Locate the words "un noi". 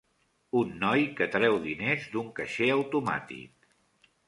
0.61-1.05